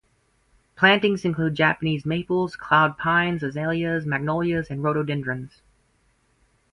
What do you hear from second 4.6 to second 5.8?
and rhododendrons.